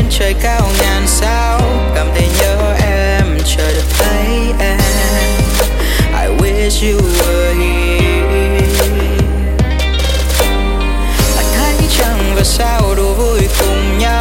trên 0.00 0.08
trời 0.18 0.34
cao 0.42 0.68
ngàn 0.80 1.02
sao. 1.06 1.60
Cảm 1.94 2.06
thấy 2.14 2.28
nhớ 2.40 2.74
em, 2.82 3.38
chờ 3.44 3.72
được 3.72 3.84
thấy 3.98 4.52
em. 4.58 4.78
I 6.12 6.28
wish 6.38 6.92
you 6.92 7.00
were 7.00 7.54
here. 7.54 8.60
Anh 11.36 11.46
thấy 11.56 11.74
chẳng 11.98 12.32
và 12.36 12.44
sao 12.44 12.94
đủ 12.96 13.14
vui 13.14 13.40
cùng 13.60 13.98
nhau? 13.98 14.19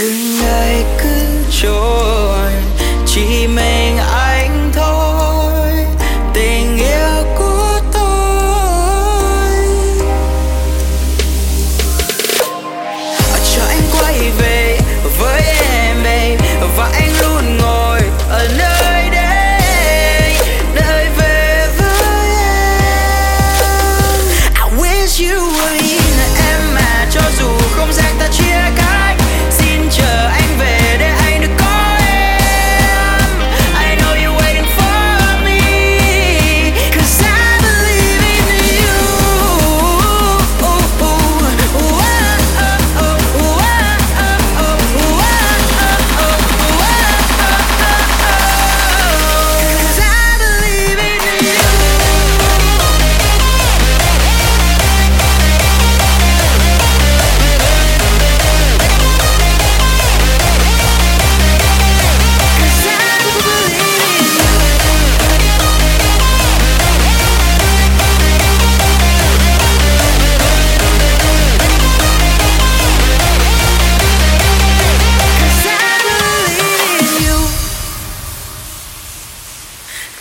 từng 0.00 0.38
ngày 0.42 0.84
cứ 0.98 1.10
trôi 1.62 2.52
chỉ 3.06 3.46
mê 3.46 3.69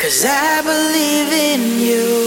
Cause 0.10 0.26
I 0.26 0.62
believe 0.64 1.32
in 1.32 1.80
you. 1.80 2.19